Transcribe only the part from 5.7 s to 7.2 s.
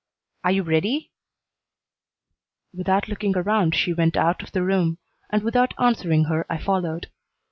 answering her I followed.